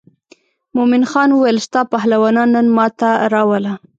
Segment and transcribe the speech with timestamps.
[0.75, 3.73] مومن خان وویل ستا پهلوانان نن ما ته راوله.